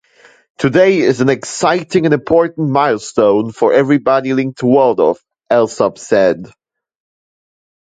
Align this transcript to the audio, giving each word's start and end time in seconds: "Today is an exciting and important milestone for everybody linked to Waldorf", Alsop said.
"Today 0.57 0.97
is 0.97 1.21
an 1.21 1.29
exciting 1.29 2.05
and 2.05 2.13
important 2.15 2.71
milestone 2.71 3.51
for 3.51 3.71
everybody 3.71 4.33
linked 4.33 4.57
to 4.61 4.65
Waldorf", 4.65 5.19
Alsop 5.51 5.99
said. 5.99 6.51